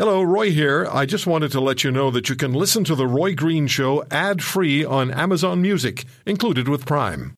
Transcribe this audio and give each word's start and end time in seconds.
Hello, 0.00 0.22
Roy 0.22 0.50
here. 0.50 0.88
I 0.90 1.04
just 1.04 1.26
wanted 1.26 1.52
to 1.52 1.60
let 1.60 1.84
you 1.84 1.90
know 1.90 2.10
that 2.10 2.30
you 2.30 2.34
can 2.34 2.54
listen 2.54 2.84
to 2.84 2.94
The 2.94 3.06
Roy 3.06 3.34
Green 3.34 3.66
Show 3.66 4.02
ad 4.10 4.42
free 4.42 4.82
on 4.82 5.10
Amazon 5.10 5.60
Music, 5.60 6.06
included 6.24 6.68
with 6.68 6.86
Prime. 6.86 7.34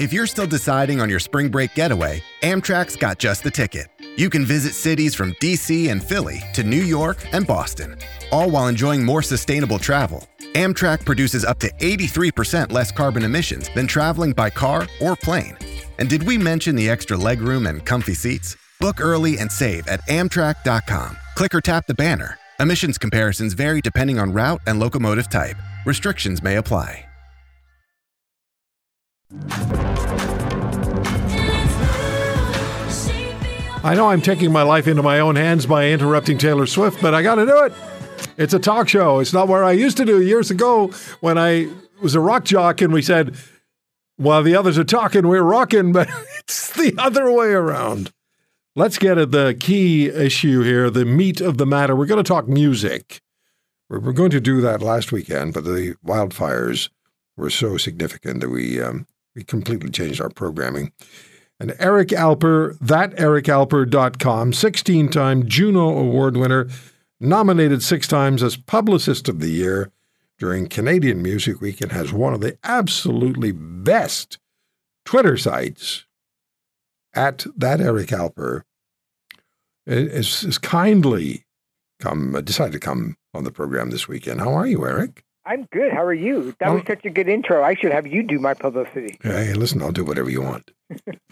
If 0.00 0.12
you're 0.12 0.26
still 0.26 0.48
deciding 0.48 1.00
on 1.00 1.08
your 1.08 1.20
spring 1.20 1.48
break 1.48 1.76
getaway, 1.76 2.24
Amtrak's 2.42 2.96
got 2.96 3.20
just 3.20 3.44
the 3.44 3.52
ticket. 3.52 3.86
You 4.16 4.30
can 4.30 4.44
visit 4.44 4.74
cities 4.74 5.14
from 5.14 5.32
DC 5.34 5.92
and 5.92 6.02
Philly 6.02 6.42
to 6.54 6.64
New 6.64 6.82
York 6.82 7.24
and 7.30 7.46
Boston, 7.46 7.96
all 8.32 8.50
while 8.50 8.66
enjoying 8.66 9.04
more 9.04 9.22
sustainable 9.22 9.78
travel. 9.78 10.26
Amtrak 10.56 11.04
produces 11.04 11.44
up 11.44 11.60
to 11.60 11.70
83% 11.74 12.72
less 12.72 12.90
carbon 12.90 13.22
emissions 13.22 13.70
than 13.76 13.86
traveling 13.86 14.32
by 14.32 14.50
car 14.50 14.88
or 15.00 15.14
plane. 15.14 15.56
And 16.00 16.08
did 16.08 16.24
we 16.24 16.36
mention 16.36 16.74
the 16.74 16.90
extra 16.90 17.16
legroom 17.16 17.68
and 17.68 17.86
comfy 17.86 18.14
seats? 18.14 18.56
Book 18.80 19.00
early 19.00 19.38
and 19.38 19.50
save 19.50 19.86
at 19.86 20.04
Amtrak.com. 20.08 21.16
Click 21.38 21.54
or 21.54 21.60
tap 21.60 21.86
the 21.86 21.94
banner. 21.94 22.36
Emissions 22.58 22.98
comparisons 22.98 23.54
vary 23.54 23.80
depending 23.80 24.18
on 24.18 24.32
route 24.32 24.60
and 24.66 24.80
locomotive 24.80 25.30
type. 25.30 25.54
Restrictions 25.86 26.42
may 26.42 26.56
apply. 26.56 27.04
I 33.84 33.94
know 33.94 34.08
I'm 34.08 34.20
taking 34.20 34.50
my 34.50 34.62
life 34.64 34.88
into 34.88 35.04
my 35.04 35.20
own 35.20 35.36
hands 35.36 35.64
by 35.64 35.90
interrupting 35.90 36.38
Taylor 36.38 36.66
Swift, 36.66 37.00
but 37.00 37.14
I 37.14 37.22
got 37.22 37.36
to 37.36 37.46
do 37.46 37.62
it. 37.62 37.72
It's 38.36 38.52
a 38.52 38.58
talk 38.58 38.88
show. 38.88 39.20
It's 39.20 39.32
not 39.32 39.46
where 39.46 39.62
I 39.62 39.70
used 39.70 39.96
to 39.98 40.04
do 40.04 40.20
years 40.20 40.50
ago 40.50 40.88
when 41.20 41.38
I 41.38 41.68
was 42.02 42.16
a 42.16 42.20
rock 42.20 42.46
jock 42.46 42.80
and 42.80 42.92
we 42.92 43.00
said, 43.00 43.36
while 44.16 44.42
the 44.42 44.56
others 44.56 44.76
are 44.76 44.82
talking, 44.82 45.28
we're 45.28 45.44
rocking, 45.44 45.92
but 45.92 46.08
it's 46.40 46.72
the 46.72 46.96
other 46.98 47.30
way 47.30 47.50
around. 47.50 48.10
Let's 48.78 48.96
get 48.96 49.18
at 49.18 49.32
the 49.32 49.56
key 49.58 50.06
issue 50.06 50.62
here, 50.62 50.88
the 50.88 51.04
meat 51.04 51.40
of 51.40 51.58
the 51.58 51.66
matter. 51.66 51.96
We're 51.96 52.06
going 52.06 52.22
to 52.22 52.28
talk 52.28 52.46
music. 52.46 53.20
We 53.90 53.98
were 53.98 54.12
going 54.12 54.30
to 54.30 54.40
do 54.40 54.60
that 54.60 54.82
last 54.82 55.10
weekend, 55.10 55.54
but 55.54 55.64
the 55.64 55.96
wildfires 56.06 56.88
were 57.36 57.50
so 57.50 57.76
significant 57.76 58.40
that 58.40 58.50
we 58.50 58.80
um, 58.80 59.08
we 59.34 59.42
completely 59.42 59.90
changed 59.90 60.20
our 60.20 60.28
programming. 60.28 60.92
And 61.58 61.74
Eric 61.80 62.10
Alper, 62.10 62.78
thatericalper.com, 62.78 64.52
16 64.52 65.08
time 65.08 65.48
Juno 65.48 65.98
Award 65.98 66.36
winner, 66.36 66.68
nominated 67.18 67.82
six 67.82 68.06
times 68.06 68.44
as 68.44 68.56
Publicist 68.56 69.28
of 69.28 69.40
the 69.40 69.50
Year 69.50 69.90
during 70.38 70.68
Canadian 70.68 71.20
Music 71.20 71.60
Week, 71.60 71.80
and 71.80 71.90
has 71.90 72.12
one 72.12 72.32
of 72.32 72.40
the 72.40 72.56
absolutely 72.62 73.50
best 73.50 74.38
Twitter 75.04 75.36
sites 75.36 76.04
at 77.12 77.44
that 77.56 77.80
Eric 77.80 78.10
Alper 78.10 78.62
is, 79.88 80.44
is 80.44 80.58
kindly 80.58 81.44
come 82.00 82.34
uh, 82.34 82.40
decided 82.40 82.72
to 82.72 82.78
come 82.78 83.16
on 83.34 83.44
the 83.44 83.50
program 83.50 83.90
this 83.90 84.08
weekend. 84.08 84.40
How 84.40 84.52
are 84.54 84.66
you, 84.66 84.86
Eric? 84.86 85.24
I'm 85.44 85.66
good. 85.72 85.92
How 85.92 86.04
are 86.04 86.14
you? 86.14 86.54
That 86.60 86.68
was 86.68 86.82
such 86.86 87.06
a 87.06 87.10
good 87.10 87.26
intro. 87.26 87.64
I 87.64 87.74
should 87.74 87.90
have 87.90 88.06
you 88.06 88.22
do 88.22 88.38
my 88.38 88.52
publicity. 88.52 89.18
Hey, 89.22 89.54
listen, 89.54 89.80
I'll 89.80 89.92
do 89.92 90.04
whatever 90.04 90.28
you 90.28 90.42
want. 90.42 90.70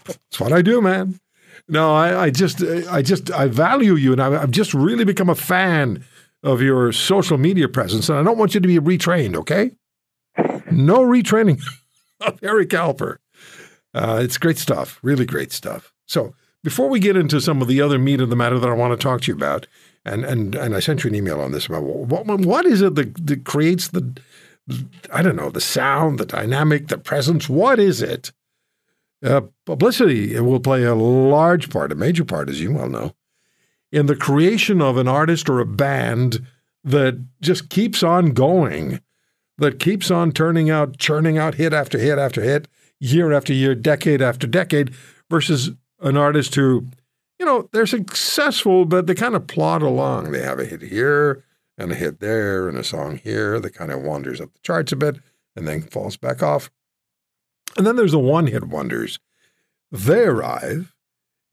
That's 0.05 0.39
what 0.39 0.51
I 0.51 0.63
do, 0.63 0.81
man. 0.81 1.19
No, 1.67 1.93
I, 1.93 2.23
I 2.23 2.29
just, 2.31 2.63
I 2.63 3.03
just, 3.03 3.29
I 3.31 3.47
value 3.47 3.93
you, 3.93 4.13
and 4.13 4.21
I, 4.21 4.41
I've 4.41 4.51
just 4.51 4.73
really 4.73 5.05
become 5.05 5.29
a 5.29 5.35
fan 5.35 6.03
of 6.41 6.61
your 6.61 6.91
social 6.91 7.37
media 7.37 7.67
presence, 7.67 8.09
and 8.09 8.17
I 8.17 8.23
don't 8.23 8.39
want 8.39 8.55
you 8.55 8.59
to 8.59 8.67
be 8.67 8.79
retrained. 8.79 9.35
Okay? 9.35 9.71
No 10.71 11.01
retraining 11.01 11.61
of 12.21 12.39
Eric 12.41 12.69
Alper. 12.69 13.17
Uh, 13.93 14.19
it's 14.23 14.39
great 14.39 14.57
stuff, 14.57 14.99
really 15.03 15.25
great 15.25 15.51
stuff. 15.51 15.93
So 16.07 16.33
before 16.67 16.89
we 16.89 16.99
get 16.99 17.15
into 17.15 17.39
some 17.39 17.61
of 17.61 17.69
the 17.69 17.79
other 17.79 17.97
meat 17.97 18.19
of 18.19 18.29
the 18.29 18.35
matter 18.35 18.59
that 18.59 18.69
I 18.69 18.73
want 18.73 18.91
to 18.91 19.01
talk 19.01 19.21
to 19.21 19.31
you 19.31 19.35
about, 19.37 19.67
and 20.03 20.25
and 20.25 20.53
and 20.53 20.75
I 20.75 20.81
sent 20.81 21.01
you 21.01 21.07
an 21.07 21.15
email 21.15 21.39
on 21.39 21.53
this 21.53 21.67
about 21.67 21.83
what 21.83 22.27
what 22.27 22.65
is 22.65 22.81
it 22.81 22.95
that, 22.95 23.25
that 23.25 23.45
creates 23.45 23.87
the 23.87 24.19
I 25.13 25.21
don't 25.21 25.37
know 25.37 25.49
the 25.49 25.61
sound, 25.61 26.19
the 26.19 26.25
dynamic, 26.25 26.89
the 26.89 26.97
presence. 26.97 27.47
What 27.47 27.79
is 27.79 28.01
it? 28.01 28.33
Uh, 29.23 29.43
publicity 29.65 30.37
will 30.41 30.59
play 30.59 30.83
a 30.83 30.93
large 30.93 31.69
part, 31.69 31.93
a 31.93 31.95
major 31.95 32.25
part, 32.25 32.49
as 32.49 32.59
you 32.59 32.73
well 32.73 32.89
know, 32.89 33.15
in 33.93 34.07
the 34.07 34.15
creation 34.17 34.81
of 34.81 34.97
an 34.97 35.07
artist 35.07 35.47
or 35.47 35.61
a 35.61 35.65
band 35.65 36.45
that 36.83 37.17
just 37.39 37.69
keeps 37.69 38.03
on 38.03 38.31
going, 38.31 38.99
that 39.57 39.79
keeps 39.79 40.11
on 40.11 40.33
turning 40.33 40.69
out, 40.69 40.97
churning 40.97 41.37
out 41.37 41.55
hit 41.55 41.71
after 41.71 41.97
hit 41.97 42.19
after 42.19 42.41
hit, 42.41 42.67
year 42.99 43.31
after 43.31 43.53
year, 43.53 43.73
decade 43.73 44.21
after 44.21 44.45
decade, 44.47 44.93
versus 45.29 45.71
an 46.01 46.17
artist 46.17 46.55
who 46.55 46.87
you 47.39 47.45
know, 47.45 47.69
they're 47.71 47.85
successful, 47.85 48.85
but 48.85 49.07
they 49.07 49.13
kind 49.13 49.35
of 49.35 49.47
plod 49.47 49.81
along. 49.81 50.31
They 50.31 50.41
have 50.41 50.59
a 50.59 50.65
hit 50.65 50.81
here 50.81 51.43
and 51.77 51.91
a 51.91 51.95
hit 51.95 52.19
there 52.19 52.67
and 52.67 52.77
a 52.77 52.83
song 52.83 53.17
here 53.17 53.59
that 53.59 53.75
kind 53.75 53.91
of 53.91 54.01
wanders 54.01 54.41
up 54.41 54.53
the 54.53 54.59
charts 54.59 54.91
a 54.91 54.95
bit 54.95 55.19
and 55.55 55.67
then 55.67 55.83
falls 55.83 56.17
back 56.17 56.41
off. 56.41 56.71
And 57.77 57.85
then 57.85 57.95
there's 57.95 58.11
the 58.11 58.19
one 58.19 58.47
hit 58.47 58.65
wonders. 58.65 59.19
They 59.91 60.23
arrive 60.23 60.95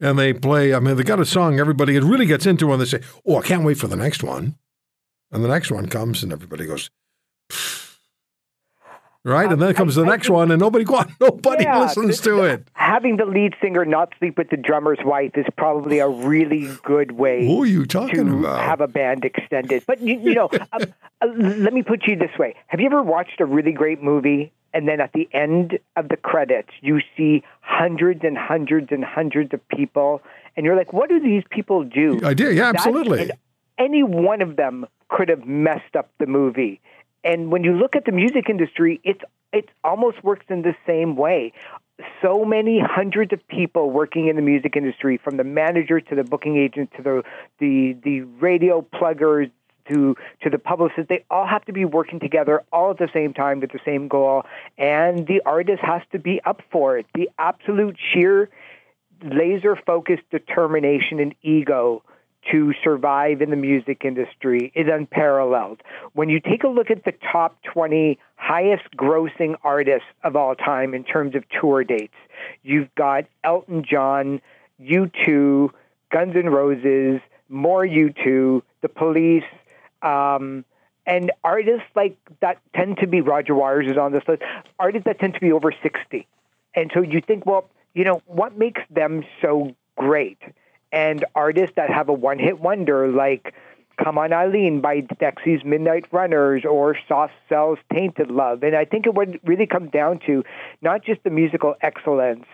and 0.01 0.17
they 0.17 0.33
play. 0.33 0.73
I 0.73 0.79
mean, 0.79 0.95
they 0.95 1.03
got 1.03 1.19
a 1.19 1.25
song 1.25 1.59
everybody 1.59 1.95
it 1.95 2.03
really 2.03 2.25
gets 2.25 2.45
into 2.45 2.71
and 2.71 2.81
they 2.81 2.85
say, 2.85 3.01
Oh, 3.25 3.37
I 3.37 3.41
can't 3.43 3.63
wait 3.63 3.77
for 3.77 3.87
the 3.87 3.95
next 3.95 4.23
one. 4.23 4.55
And 5.31 5.43
the 5.43 5.49
next 5.49 5.71
one 5.71 5.87
comes 5.87 6.23
and 6.23 6.31
everybody 6.31 6.65
goes, 6.65 6.89
Pfft 7.51 7.85
right? 9.25 9.51
and 9.51 9.61
then 9.61 9.73
comes 9.73 9.95
the 9.95 10.05
next 10.05 10.29
one, 10.29 10.51
and 10.51 10.59
nobody 10.59 10.85
nobody 11.19 11.63
yeah, 11.63 11.81
listens 11.81 12.21
to 12.21 12.43
it. 12.43 12.69
Having 12.85 13.17
the 13.17 13.25
lead 13.25 13.55
singer 13.59 13.83
not 13.83 14.13
sleep 14.19 14.37
with 14.37 14.51
the 14.51 14.57
drummer's 14.57 14.99
wife 15.03 15.31
is 15.33 15.45
probably 15.57 15.97
a 15.97 16.07
really 16.07 16.69
good 16.83 17.13
way. 17.13 17.47
Who 17.47 17.63
are 17.63 17.65
you 17.65 17.87
talking 17.87 18.27
to 18.27 18.39
about? 18.41 18.63
Have 18.63 18.79
a 18.79 18.87
band 18.87 19.25
extended, 19.25 19.83
but 19.87 20.01
you, 20.01 20.19
you 20.19 20.35
know, 20.35 20.49
um, 20.53 20.93
uh, 21.21 21.25
let 21.35 21.73
me 21.73 21.81
put 21.81 22.05
you 22.05 22.15
this 22.15 22.37
way: 22.37 22.53
Have 22.67 22.79
you 22.79 22.85
ever 22.85 23.01
watched 23.01 23.41
a 23.41 23.45
really 23.45 23.71
great 23.71 24.03
movie? 24.03 24.53
And 24.71 24.87
then 24.87 25.01
at 25.01 25.13
the 25.13 25.27
end 25.33 25.79
of 25.95 26.09
the 26.09 26.17
credits, 26.17 26.69
you 26.81 26.99
see 27.17 27.43
hundreds 27.61 28.23
and 28.23 28.37
hundreds 28.37 28.91
and 28.91 29.03
hundreds 29.03 29.51
of 29.51 29.67
people, 29.69 30.21
and 30.55 30.63
you're 30.63 30.75
like, 30.75 30.93
"What 30.93 31.09
do 31.09 31.19
these 31.19 31.43
people 31.49 31.83
do?" 31.83 32.19
I 32.23 32.35
did, 32.35 32.55
yeah, 32.55 32.69
absolutely. 32.69 33.25
That, 33.25 33.39
any 33.79 34.03
one 34.03 34.43
of 34.43 34.57
them 34.57 34.85
could 35.09 35.29
have 35.29 35.43
messed 35.43 35.95
up 35.97 36.11
the 36.19 36.27
movie. 36.27 36.81
And 37.23 37.51
when 37.51 37.63
you 37.63 37.73
look 37.73 37.95
at 37.95 38.05
the 38.05 38.11
music 38.11 38.47
industry, 38.47 39.01
it's 39.03 39.21
it 39.55 39.69
almost 39.83 40.23
works 40.23 40.45
in 40.49 40.61
the 40.61 40.75
same 40.85 41.15
way. 41.15 41.53
So 42.21 42.43
many 42.43 42.79
hundreds 42.79 43.31
of 43.31 43.47
people 43.47 43.89
working 43.89 44.27
in 44.27 44.35
the 44.35 44.41
music 44.41 44.75
industry, 44.75 45.17
from 45.23 45.37
the 45.37 45.43
manager 45.43 46.01
to 46.01 46.15
the 46.15 46.23
booking 46.23 46.57
agent 46.57 46.91
to 46.97 47.03
the 47.03 47.23
the 47.59 47.95
the 48.03 48.21
radio 48.21 48.81
pluggers 48.81 49.49
to 49.89 50.15
to 50.41 50.49
the 50.49 50.57
publicists, 50.59 51.07
they 51.07 51.23
all 51.29 51.45
have 51.45 51.63
to 51.65 51.73
be 51.73 51.85
working 51.85 52.19
together 52.19 52.63
all 52.73 52.91
at 52.91 52.97
the 52.97 53.09
same 53.13 53.33
time 53.33 53.59
with 53.59 53.71
the 53.71 53.79
same 53.85 54.07
goal, 54.07 54.43
and 54.77 55.27
the 55.27 55.41
artist 55.45 55.81
has 55.81 56.01
to 56.11 56.19
be 56.19 56.41
up 56.45 56.61
for 56.71 56.97
it. 56.97 57.05
The 57.13 57.29
absolute 57.39 57.97
sheer 58.13 58.49
laser 59.23 59.75
focused 59.75 60.23
determination 60.31 61.19
and 61.19 61.35
ego 61.41 62.03
to 62.51 62.73
survive 62.83 63.41
in 63.41 63.49
the 63.49 63.55
music 63.55 64.03
industry 64.05 64.71
is 64.75 64.87
unparalleled. 64.91 65.81
When 66.13 66.29
you 66.29 66.39
take 66.39 66.63
a 66.63 66.67
look 66.67 66.91
at 66.91 67.03
the 67.03 67.13
top 67.31 67.61
20 67.63 68.19
highest 68.35 68.83
grossing 68.95 69.55
artists 69.63 70.07
of 70.23 70.35
all 70.35 70.55
time 70.55 70.93
in 70.93 71.03
terms 71.03 71.35
of 71.35 71.43
tour 71.49 71.83
dates, 71.83 72.13
you've 72.63 72.93
got 72.95 73.25
Elton 73.43 73.83
John, 73.83 74.41
U2, 74.81 75.71
Guns 76.11 76.35
N' 76.35 76.49
Roses, 76.49 77.21
more 77.49 77.85
U2, 77.85 78.61
The 78.81 78.89
Police, 78.89 79.43
um, 80.01 80.65
and 81.07 81.31
artists 81.43 81.87
like 81.95 82.17
that 82.41 82.59
tend 82.75 82.97
to 82.97 83.07
be 83.07 83.21
Roger 83.21 83.53
Waters 83.53 83.91
is 83.91 83.97
on 83.97 84.11
this 84.11 84.23
list. 84.27 84.41
Artists 84.79 85.05
that 85.05 85.19
tend 85.19 85.35
to 85.35 85.39
be 85.39 85.51
over 85.51 85.71
60. 85.71 86.27
And 86.75 86.91
so 86.93 87.01
you 87.01 87.21
think, 87.21 87.45
well, 87.45 87.69
you 87.93 88.03
know, 88.03 88.21
what 88.25 88.57
makes 88.57 88.81
them 88.89 89.23
so 89.41 89.75
great? 89.97 90.39
And 90.91 91.25
artists 91.35 91.75
that 91.75 91.89
have 91.89 92.09
a 92.09 92.13
one 92.13 92.39
hit 92.39 92.59
wonder 92.59 93.07
like 93.07 93.53
Come 94.03 94.17
On 94.17 94.33
Eileen 94.33 94.81
by 94.81 95.01
Dexy's 95.01 95.63
Midnight 95.63 96.05
Runners 96.11 96.63
or 96.65 96.97
Soft 97.07 97.33
Cell's 97.47 97.79
Tainted 97.93 98.29
Love. 98.29 98.63
And 98.63 98.75
I 98.75 98.85
think 98.85 99.05
it 99.05 99.13
would 99.13 99.39
really 99.43 99.67
come 99.67 99.89
down 99.89 100.19
to 100.25 100.43
not 100.81 101.03
just 101.03 101.23
the 101.23 101.29
musical 101.29 101.75
excellence, 101.81 102.45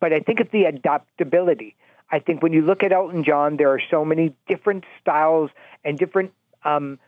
but 0.00 0.12
I 0.12 0.20
think 0.20 0.40
it's 0.40 0.52
the 0.52 0.64
adaptability. 0.64 1.76
I 2.10 2.18
think 2.18 2.42
when 2.42 2.52
you 2.52 2.60
look 2.60 2.82
at 2.82 2.92
Elton 2.92 3.24
John, 3.24 3.56
there 3.56 3.70
are 3.70 3.80
so 3.90 4.04
many 4.04 4.34
different 4.46 4.84
styles 5.00 5.50
and 5.82 5.98
different 5.98 6.32
um, 6.64 6.98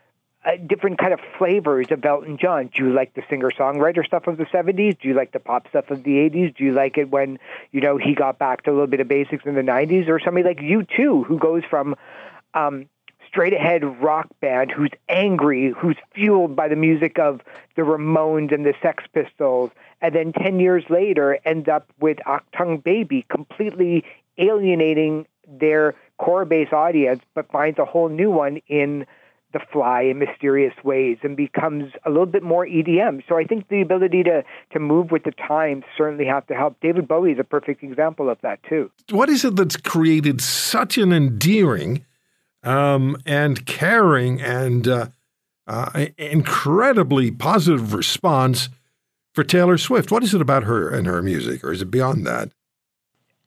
uh, 0.45 0.57
different 0.67 0.99
kind 0.99 1.13
of 1.13 1.19
flavors 1.37 1.87
of 1.89 2.05
Elton 2.05 2.37
John. 2.37 2.69
Do 2.75 2.85
you 2.85 2.93
like 2.93 3.13
the 3.15 3.23
singer-songwriter 3.29 4.05
stuff 4.05 4.27
of 4.27 4.37
the 4.37 4.45
70s? 4.45 4.99
Do 4.99 5.07
you 5.07 5.15
like 5.15 5.31
the 5.31 5.39
pop 5.39 5.67
stuff 5.69 5.89
of 5.89 6.03
the 6.03 6.11
80s? 6.11 6.55
Do 6.55 6.63
you 6.63 6.73
like 6.73 6.97
it 6.97 7.09
when, 7.09 7.39
you 7.71 7.81
know, 7.81 7.97
he 7.97 8.13
got 8.13 8.37
back 8.37 8.63
to 8.63 8.69
a 8.69 8.73
little 8.73 8.87
bit 8.87 8.99
of 8.99 9.07
basics 9.07 9.45
in 9.45 9.55
the 9.55 9.61
90s? 9.61 10.07
Or 10.07 10.19
somebody 10.19 10.47
like 10.47 10.59
U2, 10.59 11.25
who 11.25 11.39
goes 11.39 11.63
from 11.67 11.95
um, 12.53 12.87
straight 13.27 13.53
ahead 13.53 13.83
rock 14.01 14.27
band 14.39 14.71
who's 14.71 14.91
angry, 15.09 15.73
who's 15.75 15.97
fueled 16.13 16.55
by 16.55 16.67
the 16.67 16.75
music 16.75 17.19
of 17.19 17.41
the 17.75 17.81
Ramones 17.81 18.53
and 18.53 18.65
the 18.65 18.73
Sex 18.81 19.03
Pistols, 19.13 19.71
and 20.01 20.13
then 20.13 20.31
10 20.31 20.59
years 20.59 20.83
later 20.89 21.37
ends 21.43 21.67
up 21.67 21.91
with 21.99 22.17
Achtung 22.19 22.83
Baby, 22.83 23.25
completely 23.29 24.03
alienating 24.37 25.25
their 25.47 25.95
core 26.17 26.45
base 26.45 26.71
audience, 26.71 27.23
but 27.33 27.51
finds 27.51 27.79
a 27.79 27.85
whole 27.85 28.09
new 28.09 28.31
one 28.31 28.61
in 28.67 29.05
the 29.55 29.61
fly 29.71 30.01
in 30.01 30.19
mysterious 30.19 30.73
ways 30.83 31.17
and 31.23 31.37
becomes 31.37 31.93
a 32.05 32.09
little 32.09 32.25
bit 32.25 32.43
more 32.43 32.67
EDM. 32.67 33.23
So 33.29 33.37
I 33.37 33.45
think 33.45 33.69
the 33.69 33.81
ability 33.81 34.23
to 34.23 34.43
to 34.73 34.79
move 34.79 35.11
with 35.11 35.23
the 35.23 35.31
times 35.31 35.85
certainly 35.97 36.25
have 36.25 36.45
to 36.47 36.53
help. 36.53 36.75
David 36.81 37.07
Bowie 37.07 37.31
is 37.31 37.39
a 37.39 37.45
perfect 37.45 37.81
example 37.81 38.29
of 38.29 38.37
that 38.41 38.59
too. 38.67 38.91
What 39.11 39.29
is 39.29 39.45
it 39.45 39.55
that's 39.55 39.77
created 39.77 40.41
such 40.41 40.97
an 40.97 41.13
endearing 41.13 42.05
um, 42.63 43.15
and 43.25 43.65
caring 43.65 44.41
and 44.41 44.89
uh, 44.89 45.07
uh, 45.67 46.07
incredibly 46.17 47.31
positive 47.31 47.93
response 47.93 48.67
for 49.33 49.45
Taylor 49.45 49.77
Swift? 49.77 50.11
What 50.11 50.23
is 50.23 50.33
it 50.33 50.41
about 50.41 50.63
her 50.63 50.89
and 50.89 51.07
her 51.07 51.21
music, 51.21 51.63
or 51.63 51.71
is 51.71 51.81
it 51.81 51.89
beyond 51.89 52.27
that? 52.27 52.51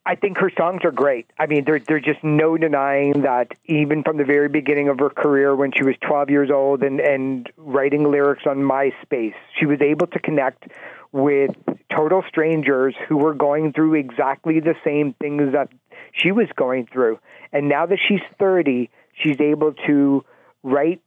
I 0.09 0.15
think 0.15 0.39
her 0.39 0.51
songs 0.57 0.81
are 0.85 0.91
great. 0.91 1.27
I 1.39 1.45
mean, 1.45 1.65
there, 1.67 1.79
there's 1.79 2.03
just 2.03 2.25
no 2.25 2.57
denying 2.57 3.25
that 3.25 3.53
even 3.67 4.03
from 4.03 4.17
the 4.17 4.25
very 4.25 4.49
beginning 4.49 4.89
of 4.89 4.99
her 5.01 5.11
career 5.11 5.55
when 5.55 5.71
she 5.71 5.85
was 5.85 5.97
12 6.01 6.31
years 6.31 6.51
old 6.51 6.83
and, 6.83 6.99
and 6.99 7.47
writing 7.59 8.11
lyrics 8.11 8.45
on 8.47 8.57
MySpace, 8.57 9.35
she 9.61 9.67
was 9.67 9.83
able 9.83 10.07
to 10.07 10.19
connect 10.19 10.65
with 11.13 11.51
total 11.95 12.25
strangers 12.27 12.95
who 13.07 13.19
were 13.19 13.35
going 13.35 13.75
through 13.75 13.97
exactly 13.97 14.61
the 14.61 14.75
same 14.83 15.13
things 15.13 15.53
that 15.53 15.69
she 16.15 16.33
was 16.33 16.47
going 16.57 16.89
through. 16.91 17.19
And 17.53 17.69
now 17.69 17.85
that 17.85 17.99
she's 18.09 18.23
30, 18.39 18.89
she's 19.13 19.39
able 19.43 19.75
to 19.87 20.25
write 20.63 21.03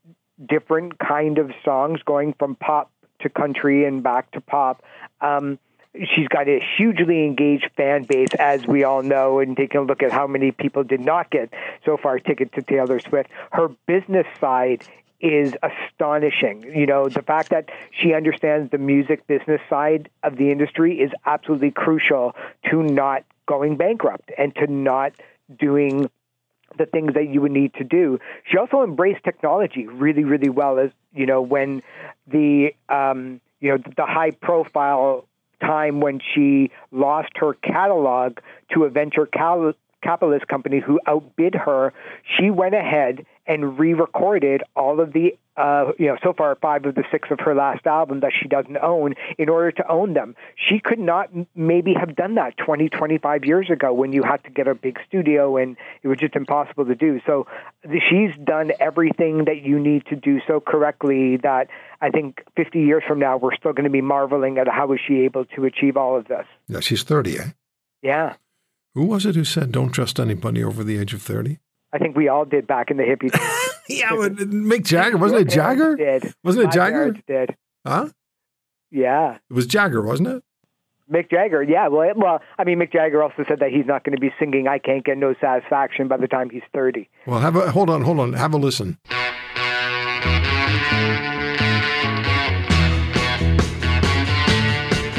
different 0.47 0.99
kind 0.99 1.39
of 1.39 1.49
songs 1.65 2.01
going 2.05 2.35
from 2.37 2.53
pop 2.53 2.91
to 3.21 3.29
country 3.29 3.83
and 3.85 4.03
back 4.03 4.29
to 4.33 4.41
pop. 4.41 4.83
Um, 5.21 5.57
She's 5.93 6.27
got 6.29 6.47
a 6.47 6.61
hugely 6.77 7.25
engaged 7.25 7.69
fan 7.75 8.03
base, 8.03 8.33
as 8.39 8.65
we 8.65 8.83
all 8.85 9.03
know, 9.03 9.39
and 9.39 9.57
taking 9.57 9.81
a 9.81 9.83
look 9.83 10.01
at 10.01 10.11
how 10.11 10.25
many 10.25 10.51
people 10.51 10.83
did 10.83 11.01
not 11.01 11.29
get 11.29 11.53
so 11.85 11.97
far 11.97 12.17
tickets 12.17 12.51
to 12.55 12.61
Taylor 12.61 12.99
Swift. 12.99 13.29
Her 13.51 13.69
business 13.87 14.25
side 14.39 14.85
is 15.19 15.53
astonishing. 15.61 16.63
You 16.63 16.85
know, 16.85 17.09
the 17.09 17.21
fact 17.21 17.49
that 17.49 17.69
she 17.91 18.13
understands 18.13 18.71
the 18.71 18.77
music 18.77 19.27
business 19.27 19.61
side 19.69 20.09
of 20.23 20.37
the 20.37 20.51
industry 20.51 20.99
is 20.99 21.11
absolutely 21.25 21.71
crucial 21.71 22.35
to 22.69 22.83
not 22.83 23.23
going 23.45 23.75
bankrupt 23.75 24.31
and 24.37 24.55
to 24.55 24.67
not 24.67 25.13
doing 25.59 26.09
the 26.77 26.85
things 26.85 27.13
that 27.13 27.27
you 27.27 27.41
would 27.41 27.51
need 27.51 27.73
to 27.75 27.83
do. 27.83 28.19
She 28.49 28.57
also 28.57 28.83
embraced 28.83 29.23
technology 29.23 29.87
really, 29.87 30.23
really 30.23 30.49
well. 30.49 30.79
As 30.79 30.91
you 31.13 31.25
know, 31.25 31.41
when 31.41 31.83
the 32.27 32.73
um, 32.87 33.41
you 33.59 33.69
know 33.69 33.77
the 33.77 34.05
high 34.05 34.31
profile 34.31 35.25
time 35.61 36.01
when 36.01 36.19
she 36.33 36.71
lost 36.91 37.29
her 37.35 37.53
catalog 37.53 38.39
to 38.73 38.83
a 38.83 38.89
venture 38.89 39.25
cal- 39.25 39.73
capitalist 40.01 40.47
company 40.47 40.79
who 40.79 40.99
outbid 41.07 41.55
her, 41.55 41.93
she 42.37 42.49
went 42.49 42.75
ahead 42.75 43.25
and 43.47 43.79
re-recorded 43.79 44.63
all 44.75 44.99
of 44.99 45.13
the 45.13 45.37
uh, 45.57 45.91
you 45.99 46.07
know 46.07 46.17
so 46.23 46.31
far 46.33 46.55
five 46.55 46.85
of 46.85 46.95
the 46.95 47.03
six 47.11 47.29
of 47.29 47.39
her 47.41 47.53
last 47.53 47.85
album 47.85 48.21
that 48.21 48.31
she 48.39 48.47
doesn't 48.47 48.77
own 48.77 49.15
in 49.37 49.49
order 49.49 49.71
to 49.71 49.87
own 49.91 50.13
them. 50.13 50.35
She 50.55 50.79
could 50.79 50.99
not 50.99 51.29
maybe 51.55 51.93
have 51.93 52.15
done 52.15 52.35
that 52.35 52.57
20 52.57 52.87
25 52.89 53.45
years 53.45 53.69
ago 53.69 53.91
when 53.93 54.13
you 54.13 54.23
had 54.23 54.43
to 54.45 54.49
get 54.49 54.67
a 54.67 54.75
big 54.75 54.97
studio 55.07 55.57
and 55.57 55.75
it 56.03 56.07
was 56.07 56.19
just 56.19 56.35
impossible 56.35 56.85
to 56.85 56.95
do. 56.95 57.19
So 57.25 57.47
she's 57.83 58.31
done 58.43 58.71
everything 58.79 59.45
that 59.45 59.61
you 59.61 59.79
need 59.79 60.05
to 60.07 60.15
do 60.15 60.39
so 60.47 60.59
correctly 60.59 61.37
that 61.37 61.67
i 61.99 62.09
think 62.09 62.43
50 62.55 62.79
years 62.79 63.03
from 63.07 63.19
now 63.19 63.37
we're 63.37 63.55
still 63.55 63.73
going 63.73 63.85
to 63.85 63.89
be 63.89 64.01
marveling 64.01 64.57
at 64.57 64.67
how 64.67 64.87
was 64.87 64.99
she 65.05 65.21
able 65.21 65.45
to 65.45 65.65
achieve 65.65 65.97
all 65.97 66.17
of 66.17 66.27
this. 66.27 66.45
Yeah 66.67 66.79
she's 66.79 67.03
30 67.03 67.39
eh? 67.39 67.43
Yeah 68.01 68.35
who 68.93 69.05
was 69.05 69.25
it 69.25 69.35
who 69.35 69.43
said 69.43 69.71
don't 69.71 69.91
trust 69.91 70.19
anybody 70.19 70.63
over 70.63 70.83
the 70.83 70.97
age 70.97 71.13
of 71.13 71.21
30 71.21 71.59
I 71.93 71.97
think 71.97 72.15
we 72.15 72.29
all 72.29 72.45
did 72.45 72.67
back 72.67 72.89
in 72.89 72.95
the 72.97 73.03
hippie. 73.03 73.31
days. 73.31 73.71
yeah, 74.01 74.11
Mick 74.11 74.85
Jagger 74.85 75.17
wasn't 75.17 75.41
it 75.41 75.49
Jagger? 75.49 75.95
Did 75.97 76.33
wasn't 76.43 76.65
it 76.65 76.71
Jagger? 76.71 77.11
Did 77.27 77.55
huh? 77.85 78.09
Yeah, 78.91 79.37
it 79.49 79.53
was 79.53 79.67
Jagger, 79.67 80.01
wasn't 80.01 80.29
it? 80.29 80.43
Mick 81.11 81.29
Jagger, 81.29 81.61
yeah. 81.61 81.89
Well, 81.89 82.09
it, 82.09 82.17
well, 82.17 82.39
I 82.57 82.63
mean, 82.63 82.79
Mick 82.79 82.93
Jagger 82.93 83.21
also 83.21 83.43
said 83.47 83.59
that 83.59 83.71
he's 83.71 83.85
not 83.85 84.05
going 84.05 84.15
to 84.15 84.21
be 84.21 84.31
singing 84.39 84.69
"I 84.69 84.79
Can't 84.79 85.03
Get 85.03 85.17
No 85.17 85.35
Satisfaction" 85.41 86.07
by 86.07 86.15
the 86.15 86.27
time 86.27 86.49
he's 86.49 86.63
thirty. 86.73 87.09
Well, 87.27 87.39
have 87.41 87.57
a 87.57 87.71
hold 87.71 87.89
on, 87.89 88.03
hold 88.03 88.19
on, 88.19 88.33
have 88.33 88.53
a 88.53 88.57
listen. 88.57 88.97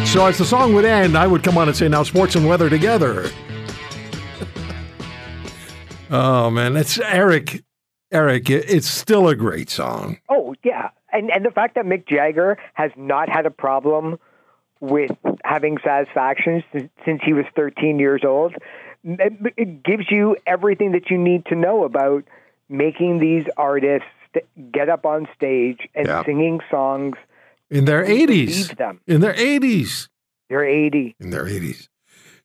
So 0.06 0.26
as 0.26 0.36
the 0.36 0.44
song 0.44 0.74
would 0.74 0.84
end, 0.84 1.16
I 1.16 1.26
would 1.26 1.42
come 1.42 1.58
on 1.58 1.68
and 1.68 1.76
say, 1.76 1.88
"Now 1.88 2.02
sports 2.02 2.34
and 2.34 2.46
weather 2.46 2.70
together." 2.70 3.30
Oh 6.12 6.50
man, 6.50 6.76
it's 6.76 6.98
Eric. 6.98 7.64
Eric, 8.10 8.50
it's 8.50 8.86
still 8.86 9.28
a 9.28 9.34
great 9.34 9.70
song. 9.70 10.18
Oh 10.28 10.54
yeah, 10.62 10.90
and 11.10 11.30
and 11.30 11.42
the 11.42 11.50
fact 11.50 11.74
that 11.76 11.86
Mick 11.86 12.06
Jagger 12.06 12.58
has 12.74 12.90
not 12.96 13.30
had 13.30 13.46
a 13.46 13.50
problem 13.50 14.18
with 14.80 15.12
having 15.42 15.78
satisfaction 15.78 16.62
since 17.04 17.22
he 17.24 17.32
was 17.32 17.46
13 17.56 17.98
years 17.98 18.22
old, 18.24 18.54
it 19.02 19.82
gives 19.82 20.10
you 20.10 20.36
everything 20.46 20.92
that 20.92 21.08
you 21.08 21.16
need 21.16 21.46
to 21.46 21.54
know 21.54 21.84
about 21.84 22.24
making 22.68 23.18
these 23.18 23.46
artists 23.56 24.06
get 24.70 24.90
up 24.90 25.06
on 25.06 25.26
stage 25.34 25.88
and 25.94 26.08
yeah. 26.08 26.24
singing 26.24 26.60
songs 26.70 27.16
in 27.70 27.86
their 27.86 28.04
80s. 28.04 28.76
Them. 28.76 29.00
In 29.06 29.22
their 29.22 29.34
80s. 29.34 30.08
They're 30.50 30.64
80. 30.64 31.16
In 31.20 31.30
their 31.30 31.46
80s. 31.46 31.88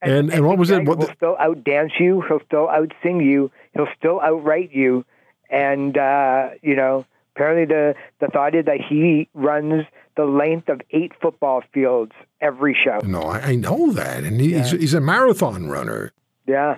And, 0.02 0.12
and, 0.12 0.34
and 0.34 0.46
what 0.46 0.58
was 0.58 0.70
it? 0.70 0.86
What. 0.86 1.00
He'll 1.00 1.16
still 1.16 1.36
outdance 1.36 2.00
you. 2.00 2.22
He'll 2.28 2.42
still 2.46 2.68
outsing 2.68 3.26
you. 3.26 3.52
He'll 3.74 3.88
still 3.98 4.20
outwrite 4.20 4.74
you. 4.74 5.06
And 5.50 5.98
uh, 5.98 6.50
you 6.62 6.76
know, 6.76 7.06
apparently 7.36 7.66
the 7.66 7.96
the 8.20 8.28
thought 8.28 8.56
is 8.56 8.66
that 8.66 8.80
he 8.82 9.30
runs 9.34 9.86
the 10.16 10.26
length 10.26 10.70
of 10.70 10.82
eight 10.92 11.14
football 11.22 11.64
fields 11.74 12.12
every 12.42 12.78
show. 12.84 13.00
No, 13.06 13.22
I, 13.22 13.40
I 13.40 13.56
know 13.56 13.92
that, 13.92 14.24
and 14.24 14.42
he, 14.42 14.52
yeah. 14.52 14.64
he's 14.64 14.72
he's 14.72 14.94
a 14.94 15.02
marathon 15.02 15.70
runner. 15.70 16.12
Yeah. 16.46 16.78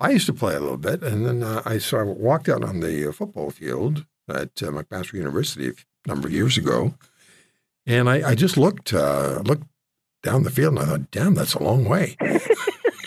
I 0.00 0.10
used 0.10 0.26
to 0.26 0.32
play 0.32 0.54
a 0.54 0.60
little 0.60 0.76
bit, 0.76 1.02
and 1.02 1.26
then 1.26 1.42
uh, 1.42 1.62
I 1.64 1.78
saw 1.78 2.00
I 2.00 2.02
walked 2.04 2.48
out 2.48 2.62
on 2.62 2.80
the 2.80 3.08
uh, 3.08 3.12
football 3.12 3.50
field 3.50 4.06
at 4.28 4.62
uh, 4.62 4.70
McMaster 4.70 5.14
University 5.14 5.70
a 5.70 6.08
number 6.08 6.28
of 6.28 6.34
years 6.34 6.56
ago, 6.56 6.94
and 7.84 8.08
I, 8.08 8.30
I 8.30 8.34
just 8.34 8.56
looked 8.56 8.92
uh, 8.92 9.42
looked 9.44 9.64
down 10.22 10.42
the 10.42 10.50
field, 10.50 10.74
and 10.74 10.80
I 10.80 10.84
thought, 10.84 11.10
"Damn, 11.10 11.34
that's 11.34 11.54
a 11.54 11.62
long 11.62 11.84
way." 11.84 12.16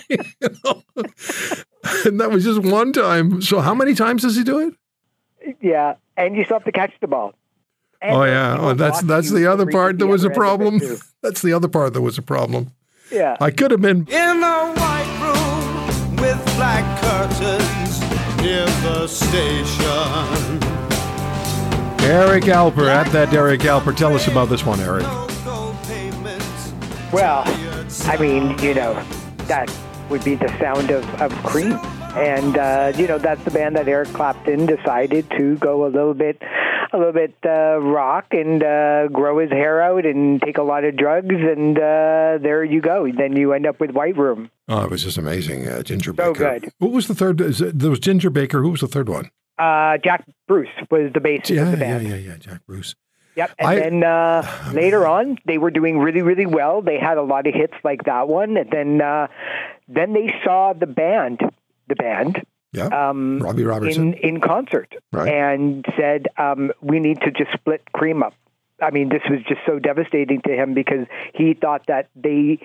you 0.10 0.18
know? 0.64 0.84
and 2.06 2.20
that 2.20 2.32
was 2.32 2.44
just 2.44 2.62
one 2.62 2.94
time. 2.94 3.42
So 3.42 3.60
how 3.60 3.74
many 3.74 3.94
times 3.94 4.22
does 4.24 4.36
he 4.36 4.44
do 4.44 4.60
it? 4.60 5.56
Yeah, 5.62 5.96
and 6.18 6.36
you 6.36 6.44
still 6.44 6.58
have 6.58 6.66
to 6.66 6.72
catch 6.72 6.94
the 7.02 7.08
ball. 7.08 7.34
And 8.02 8.16
oh 8.16 8.24
yeah, 8.24 8.58
oh, 8.60 8.74
that's 8.74 9.02
that's 9.02 9.32
the 9.32 9.46
other 9.48 9.68
part 9.68 10.00
that 10.00 10.08
was 10.08 10.24
a 10.24 10.30
problem. 10.30 10.82
That's 11.22 11.44
the 11.44 11.54
other 11.54 11.68
part 11.68 11.94
that 11.94 12.02
was 12.02 12.18
a 12.18 12.24
problem. 12.24 12.72
Yeah, 13.12 13.38
I 13.40 13.52
could 13.52 13.70
have 13.70 13.82
been 13.82 14.08
in 14.08 14.44
a 14.44 14.74
white 14.74 15.20
room 15.22 16.16
with 16.16 16.44
black 16.56 17.00
curtains 17.00 18.00
near 18.42 18.66
the 18.82 19.06
station. 19.06 20.58
Eric 22.10 22.46
Alper 22.46 22.88
at 22.88 23.06
that 23.12 23.32
Eric 23.32 23.62
Alper. 23.62 23.96
Tell 23.96 24.16
us 24.16 24.28
about 24.28 24.50
this 24.50 24.66
one, 24.66 24.80
Eric. 24.80 25.06
Well, 27.14 27.44
I 28.06 28.18
mean, 28.20 28.58
you 28.60 28.74
know, 28.74 28.94
that 29.48 29.70
would 30.10 30.24
be 30.24 30.36
the 30.36 30.48
sound 30.60 30.92
of, 30.92 31.04
of 31.22 31.32
Cream. 31.44 31.74
And, 32.16 32.58
uh, 32.58 32.94
you 32.96 33.08
know, 33.08 33.18
that's 33.18 33.44
the 33.44 33.52
band 33.52 33.76
that 33.76 33.88
Eric 33.88 34.10
Clapton 34.10 34.66
decided 34.66 35.30
to 35.32 35.58
go 35.58 35.86
a 35.86 35.90
little 35.90 36.14
bit 36.14 36.42
a 36.94 36.98
little 36.98 37.14
bit 37.14 37.36
uh, 37.46 37.80
rock 37.80 38.28
and 38.32 38.64
uh, 38.64 39.08
grow 39.08 39.40
his 39.40 39.50
hair 39.50 39.82
out 39.82 40.06
and 40.06 40.42
take 40.42 40.58
a 40.58 40.62
lot 40.62 40.84
of 40.84 40.98
drugs, 40.98 41.34
and 41.34 41.78
uh, 41.78 42.38
there 42.42 42.64
you 42.64 42.82
go. 42.82 43.10
Then 43.10 43.36
you 43.36 43.54
end 43.54 43.66
up 43.66 43.80
with 43.80 43.92
White 43.92 44.18
Room. 44.18 44.52
Oh, 44.68 44.84
it 44.84 44.90
was 44.90 45.04
just 45.04 45.18
amazing. 45.18 45.68
Uh, 45.68 45.84
Ginger 45.84 46.14
so 46.14 46.34
Baker. 46.34 46.60
good. 46.60 46.72
What 46.80 46.92
was 46.92 47.08
the 47.08 47.16
third? 47.16 47.40
It, 47.40 47.80
there 47.80 47.90
was 47.90 48.00
Ginger 48.00 48.30
Baker. 48.30 48.62
Who 48.62 48.72
was 48.72 48.82
the 48.82 48.88
third 48.88 49.08
one? 49.08 49.32
Uh, 49.58 49.98
Jack 50.04 50.26
Bruce 50.48 50.70
was 50.90 51.12
the 51.14 51.20
bassist 51.20 51.50
yeah, 51.52 51.64
of 51.64 51.72
the 51.72 51.78
band. 51.78 52.08
Yeah, 52.08 52.16
yeah, 52.16 52.32
yeah. 52.32 52.38
Jack 52.38 52.66
Bruce. 52.66 52.96
Yep. 53.36 53.52
And 53.60 53.68
I, 53.68 53.76
then 53.76 54.04
uh, 54.04 54.72
later 54.74 55.08
on, 55.08 55.38
they 55.46 55.58
were 55.58 55.72
doing 55.72 56.00
really, 56.00 56.22
really 56.22 56.46
well. 56.46 56.82
They 56.82 57.00
had 57.00 57.18
a 57.18 57.22
lot 57.24 57.48
of 57.48 57.54
hits 57.54 57.74
like 57.84 58.04
that 58.06 58.28
one. 58.28 58.58
And 58.58 58.70
then, 58.70 59.02
uh, 59.02 59.28
then 59.88 60.14
they 60.14 60.34
saw 60.44 60.74
the 60.74 60.88
band, 60.88 61.40
the 61.88 61.96
band, 61.96 62.42
yeah, 62.74 63.10
um, 63.10 63.40
Robbie 63.40 63.64
Robertson 63.64 64.14
in, 64.14 64.36
in 64.36 64.42
concert, 64.42 64.94
right. 65.12 65.28
and 65.28 65.86
said, 65.98 66.28
um, 66.38 66.72
"We 66.82 67.00
need 67.00 67.20
to 67.22 67.32
just 67.32 67.52
split 67.54 67.82
Cream 67.92 68.24
up." 68.24 68.34
I 68.82 68.92
mean, 68.92 69.10
this 69.10 69.22
was 69.30 69.40
just 69.48 69.60
so 69.66 69.78
devastating 69.78 70.42
to 70.48 70.54
him 70.54 70.74
because 70.74 71.06
he 71.34 71.54
thought 71.54 71.86
that 71.88 72.10
they 72.16 72.60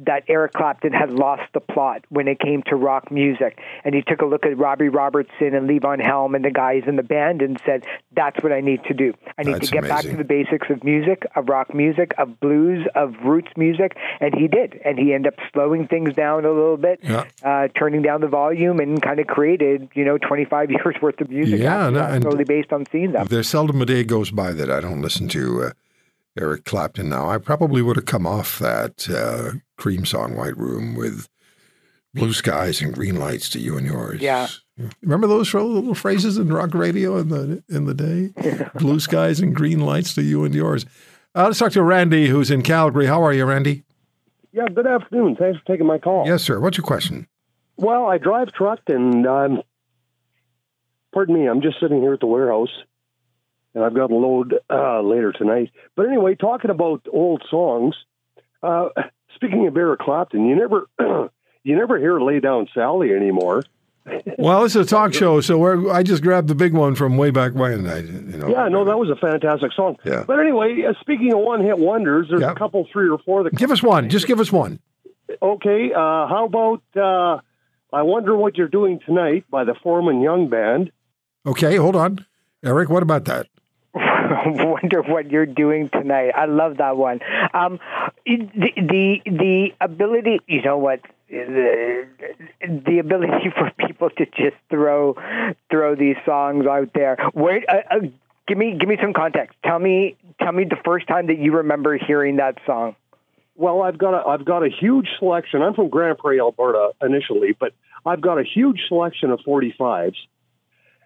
that 0.00 0.22
Eric 0.28 0.52
Clapton 0.52 0.92
had 0.92 1.10
lost 1.10 1.42
the 1.54 1.60
plot 1.60 2.04
when 2.08 2.28
it 2.28 2.38
came 2.38 2.62
to 2.68 2.76
rock 2.76 3.10
music. 3.10 3.58
And 3.84 3.94
he 3.94 4.02
took 4.02 4.20
a 4.20 4.26
look 4.26 4.46
at 4.46 4.56
Robbie 4.56 4.88
Robertson 4.88 5.54
and 5.54 5.68
Levon 5.68 6.00
Helm 6.00 6.34
and 6.34 6.44
the 6.44 6.50
guys 6.50 6.84
in 6.86 6.96
the 6.96 7.02
band 7.02 7.42
and 7.42 7.60
said, 7.66 7.84
That's 8.14 8.40
what 8.42 8.52
I 8.52 8.60
need 8.60 8.84
to 8.84 8.94
do. 8.94 9.12
I 9.36 9.42
need 9.42 9.54
That's 9.56 9.68
to 9.70 9.72
get 9.72 9.88
back 9.88 10.02
to 10.02 10.16
the 10.16 10.24
basics 10.24 10.68
of 10.70 10.84
music, 10.84 11.24
of 11.34 11.48
rock 11.48 11.74
music, 11.74 12.12
of 12.18 12.38
blues, 12.40 12.86
of 12.94 13.14
roots 13.24 13.50
music. 13.56 13.96
And 14.20 14.34
he 14.34 14.46
did. 14.46 14.80
And 14.84 14.98
he 14.98 15.12
ended 15.14 15.32
up 15.34 15.40
slowing 15.52 15.88
things 15.88 16.14
down 16.14 16.44
a 16.44 16.50
little 16.52 16.76
bit, 16.76 17.00
Yeah. 17.02 17.24
uh, 17.42 17.68
turning 17.76 18.02
down 18.02 18.20
the 18.20 18.28
volume, 18.28 18.78
and 18.78 19.02
kind 19.02 19.18
of 19.18 19.26
created, 19.26 19.88
you 19.94 20.04
know, 20.04 20.16
25 20.18 20.70
years 20.70 20.94
worth 21.02 21.20
of 21.20 21.28
music. 21.28 21.60
Yeah, 21.60 21.90
no, 21.90 22.04
and- 22.04 22.22
totally 22.22 22.44
based 22.44 22.72
on 22.72 22.86
seeing 22.92 23.12
them. 23.12 23.26
There's 23.28 23.48
seldom 23.48 23.82
a 23.82 23.86
day 23.86 24.04
goes 24.04 24.30
by 24.30 24.52
that 24.52 24.70
I 24.70 24.80
don't 24.80 25.02
listen 25.02 25.26
to 25.28 25.62
uh, 25.64 25.70
Eric 26.38 26.64
Clapton 26.64 27.08
now. 27.08 27.28
I 27.28 27.38
probably 27.38 27.82
would 27.82 27.96
have 27.96 28.06
come 28.06 28.26
off 28.26 28.58
that 28.58 29.08
uh, 29.10 29.58
Cream 29.76 30.04
song 30.04 30.36
White 30.36 30.56
Room 30.56 30.94
with 30.94 31.28
blue 32.14 32.32
skies 32.32 32.80
and 32.80 32.94
green 32.94 33.16
lights 33.16 33.48
to 33.50 33.58
you 33.58 33.76
and 33.76 33.86
yours. 33.86 34.20
Yeah. 34.20 34.48
Remember 35.02 35.26
those 35.26 35.52
little 35.52 35.94
phrases 35.94 36.38
in 36.38 36.52
rock 36.52 36.74
radio 36.74 37.18
in 37.18 37.28
the 37.28 37.62
in 37.68 37.86
the 37.86 37.94
day? 37.94 38.68
blue 38.74 39.00
skies 39.00 39.40
and 39.40 39.54
green 39.54 39.80
lights 39.80 40.14
to 40.14 40.22
you 40.22 40.44
and 40.44 40.54
yours. 40.54 40.86
Uh, 41.34 41.44
let's 41.44 41.58
talk 41.58 41.72
to 41.72 41.82
Randy, 41.82 42.28
who's 42.28 42.50
in 42.50 42.62
Calgary. 42.62 43.06
How 43.06 43.22
are 43.22 43.32
you, 43.32 43.44
Randy? 43.44 43.84
Yeah, 44.52 44.66
good 44.74 44.86
afternoon. 44.86 45.36
Thanks 45.36 45.58
for 45.60 45.66
taking 45.66 45.86
my 45.86 45.98
call. 45.98 46.26
Yes, 46.26 46.42
sir. 46.42 46.58
What's 46.60 46.78
your 46.78 46.86
question? 46.86 47.26
Well, 47.76 48.06
I 48.06 48.18
drive 48.18 48.52
truck 48.52 48.80
and 48.88 49.26
um, 49.26 49.62
pardon 51.12 51.34
me, 51.34 51.48
I'm 51.48 51.60
just 51.60 51.80
sitting 51.80 52.00
here 52.00 52.14
at 52.14 52.20
the 52.20 52.26
warehouse 52.26 52.70
and 53.74 53.84
I've 53.84 53.94
got 53.94 54.10
a 54.10 54.14
load 54.14 54.54
uh, 54.70 55.00
later 55.02 55.32
tonight. 55.32 55.70
But 55.96 56.06
anyway, 56.06 56.34
talking 56.34 56.70
about 56.70 57.06
old 57.12 57.42
songs, 57.50 57.94
uh, 58.62 58.88
speaking 59.34 59.66
of 59.66 59.76
Eric 59.76 60.00
Clapton, 60.00 60.46
you 60.46 60.56
never 60.56 60.86
you 61.64 61.76
never 61.76 61.98
hear 61.98 62.20
"Lay 62.20 62.40
Down 62.40 62.68
Sally" 62.74 63.12
anymore. 63.12 63.62
Well, 64.38 64.64
it's 64.64 64.74
a 64.74 64.86
talk 64.86 65.12
show, 65.12 65.42
so 65.42 65.58
we're, 65.58 65.92
I 65.92 66.02
just 66.02 66.22
grabbed 66.22 66.48
the 66.48 66.54
big 66.54 66.72
one 66.72 66.94
from 66.94 67.18
way 67.18 67.30
back 67.30 67.54
when. 67.54 67.86
I, 67.86 67.98
you 67.98 68.38
know. 68.38 68.48
Yeah, 68.48 68.68
no, 68.68 68.86
that 68.86 68.98
was 68.98 69.10
a 69.10 69.16
fantastic 69.16 69.72
song. 69.74 69.98
Yeah. 70.02 70.24
But 70.26 70.40
anyway, 70.40 70.82
uh, 70.88 70.94
speaking 71.02 71.30
of 71.34 71.40
one-hit 71.40 71.78
wonders, 71.78 72.28
there's 72.30 72.40
Yeah. 72.40 72.52
a 72.52 72.54
couple, 72.54 72.86
three 72.90 73.10
or 73.10 73.18
four 73.18 73.42
that. 73.42 73.54
Give 73.54 73.70
us 73.70 73.82
one. 73.82 74.08
Just 74.08 74.26
give 74.26 74.40
us 74.40 74.50
one. 74.50 74.80
Okay, 75.42 75.92
uh, 75.92 76.26
how 76.26 76.46
about 76.46 76.82
uh, 76.96 77.40
"I 77.94 78.00
Wonder 78.00 78.34
What 78.34 78.56
You're 78.56 78.68
Doing 78.68 78.98
Tonight" 79.04 79.44
by 79.50 79.64
the 79.64 79.74
Foreman 79.82 80.22
Young 80.22 80.48
Band? 80.48 80.90
Okay, 81.44 81.76
hold 81.76 81.94
on. 81.94 82.24
Eric, 82.64 82.88
what 82.88 83.02
about 83.02 83.26
that? 83.26 83.46
wonder 84.46 85.02
what 85.02 85.30
you're 85.30 85.46
doing 85.46 85.88
tonight. 85.90 86.32
I 86.36 86.46
love 86.46 86.78
that 86.78 86.96
one. 86.96 87.20
Um, 87.54 87.80
the 88.24 88.72
the 88.76 89.20
the 89.24 89.68
ability, 89.80 90.40
you 90.46 90.62
know 90.62 90.78
what, 90.78 91.00
the, 91.28 92.06
the 92.60 92.98
ability 92.98 93.50
for 93.56 93.70
people 93.86 94.10
to 94.10 94.26
just 94.26 94.56
throw 94.70 95.16
throw 95.70 95.94
these 95.94 96.16
songs 96.24 96.66
out 96.66 96.90
there. 96.94 97.16
Wait, 97.34 97.64
uh, 97.68 97.76
uh, 97.90 97.98
give 98.46 98.58
me 98.58 98.76
give 98.78 98.88
me 98.88 98.96
some 99.00 99.12
context. 99.12 99.56
Tell 99.64 99.78
me 99.78 100.16
tell 100.40 100.52
me 100.52 100.64
the 100.64 100.78
first 100.84 101.06
time 101.08 101.26
that 101.28 101.38
you 101.38 101.56
remember 101.56 101.96
hearing 101.96 102.36
that 102.36 102.58
song. 102.66 102.96
Well, 103.56 103.82
I've 103.82 103.98
got 103.98 104.14
a 104.14 104.28
I've 104.28 104.44
got 104.44 104.62
a 104.62 104.68
huge 104.70 105.08
selection. 105.18 105.62
I'm 105.62 105.74
from 105.74 105.88
Grande 105.88 106.18
Prairie, 106.18 106.40
Alberta, 106.40 106.92
initially, 107.02 107.56
but 107.58 107.72
I've 108.06 108.20
got 108.20 108.38
a 108.38 108.44
huge 108.44 108.80
selection 108.88 109.30
of 109.30 109.40
45s, 109.40 110.14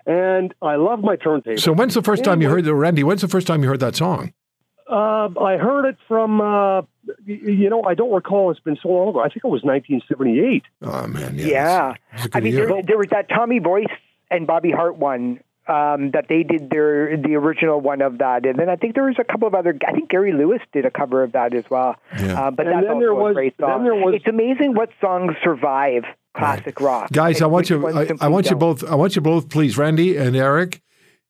and 0.06 0.54
I 0.62 0.76
love 0.76 1.00
my 1.02 1.16
turntable. 1.16 1.58
So 1.58 1.72
when's 1.72 1.94
the 1.94 2.02
first 2.02 2.24
time 2.24 2.42
you 2.42 2.48
heard 2.48 2.64
the 2.64 2.74
Randy? 2.74 3.02
When's 3.04 3.20
the 3.22 3.28
first 3.28 3.46
time 3.46 3.62
you 3.62 3.68
heard 3.68 3.80
that 3.80 3.96
song? 3.96 4.32
uh, 4.90 5.28
I 5.40 5.56
heard 5.56 5.86
it 5.86 5.96
from 6.08 6.40
uh, 6.40 6.82
you 7.24 7.70
know 7.70 7.82
I 7.84 7.94
don't 7.94 8.12
recall. 8.12 8.50
It's 8.50 8.60
been 8.60 8.76
so 8.82 8.88
long 8.88 9.08
ago. 9.08 9.20
I 9.20 9.28
think 9.28 9.44
it 9.44 9.48
was 9.48 9.62
1978. 9.62 10.64
Oh 10.82 11.06
man, 11.06 11.38
yeah. 11.38 11.46
Yeah, 11.46 11.54
that's- 11.78 11.98
that's 12.22 12.34
a 12.34 12.38
I 12.38 12.40
mean 12.40 12.54
there, 12.54 12.82
there 12.82 12.98
was 12.98 13.08
that 13.10 13.28
Tommy 13.28 13.58
Boyce 13.58 13.86
and 14.30 14.46
Bobby 14.46 14.70
Hart 14.70 14.96
one. 14.96 15.40
Um, 15.68 16.10
that 16.10 16.26
they 16.28 16.42
did 16.42 16.70
their 16.70 17.16
the 17.16 17.36
original 17.36 17.80
one 17.80 18.02
of 18.02 18.18
that, 18.18 18.44
and 18.46 18.58
then 18.58 18.68
I 18.68 18.74
think 18.74 18.96
there 18.96 19.04
was 19.04 19.14
a 19.20 19.24
couple 19.24 19.46
of 19.46 19.54
other. 19.54 19.78
I 19.86 19.92
think 19.92 20.10
Gary 20.10 20.32
Lewis 20.32 20.60
did 20.72 20.84
a 20.84 20.90
cover 20.90 21.22
of 21.22 21.30
that 21.32 21.54
as 21.54 21.62
well. 21.70 21.94
Yeah. 22.18 22.46
Uh, 22.48 22.50
but 22.50 22.66
And 22.66 22.74
that's 22.74 22.82
then 22.86 22.94
also 22.94 22.98
there 23.00 23.10
a 23.10 23.14
was- 23.14 23.34
great 23.34 23.54
then 23.58 23.68
song. 23.68 23.84
there 23.84 23.94
was- 23.94 24.14
it's 24.16 24.26
amazing 24.26 24.74
what 24.74 24.90
songs 25.00 25.34
survive 25.44 26.02
classic 26.34 26.80
rock. 26.80 27.10
Guys, 27.12 27.42
I 27.42 27.46
want 27.46 27.70
you. 27.70 27.86
I, 27.86 28.10
I 28.20 28.28
want 28.28 28.46
you 28.46 28.50
don't. 28.50 28.58
both. 28.58 28.84
I 28.84 28.94
want 28.94 29.16
you 29.16 29.22
both, 29.22 29.48
please, 29.48 29.76
Randy 29.76 30.16
and 30.16 30.36
Eric. 30.36 30.80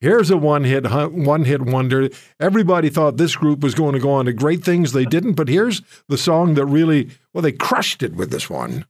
Here's 0.00 0.30
a 0.30 0.36
one 0.36 0.64
hit 0.64 0.90
one 0.90 1.44
hit 1.44 1.62
wonder. 1.62 2.08
Everybody 2.40 2.88
thought 2.88 3.18
this 3.18 3.36
group 3.36 3.60
was 3.60 3.74
going 3.74 3.92
to 3.94 4.00
go 4.00 4.12
on 4.12 4.24
to 4.24 4.32
great 4.32 4.64
things. 4.64 4.92
They 4.92 5.04
didn't, 5.04 5.34
but 5.34 5.48
here's 5.48 5.80
the 6.08 6.18
song 6.18 6.54
that 6.54 6.66
really 6.66 7.10
well 7.32 7.42
they 7.42 7.52
crushed 7.52 8.02
it 8.02 8.14
with 8.14 8.30
this 8.30 8.50
one. 8.50 8.84